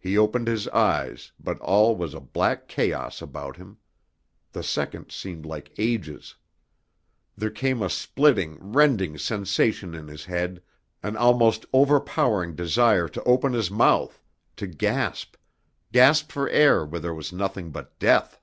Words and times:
He 0.00 0.18
opened 0.18 0.48
his 0.48 0.66
eyes 0.70 1.30
but 1.38 1.60
all 1.60 1.94
was 1.94 2.12
a 2.12 2.18
black 2.18 2.66
chaos 2.66 3.22
about 3.22 3.56
him. 3.56 3.76
The 4.50 4.64
seconds 4.64 5.14
seemed 5.14 5.46
like 5.46 5.72
ages. 5.78 6.34
There 7.36 7.52
came 7.52 7.80
a 7.80 7.88
splitting, 7.88 8.58
rending 8.60 9.16
sensation 9.16 9.94
in 9.94 10.08
his 10.08 10.24
head, 10.24 10.60
an 11.04 11.16
almost 11.16 11.66
overpowering 11.72 12.56
desire 12.56 13.06
to 13.06 13.22
open 13.22 13.52
his 13.52 13.70
mouth, 13.70 14.20
to 14.56 14.66
gasp, 14.66 15.36
gasp 15.92 16.32
for 16.32 16.48
air 16.48 16.84
where 16.84 16.98
there 17.00 17.14
was 17.14 17.32
nothing 17.32 17.70
but 17.70 17.96
death! 18.00 18.40